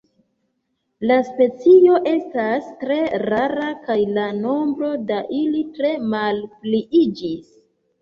[1.11, 7.59] La specio estas tre rara kaj la nombro da ili tre malpliiĝis.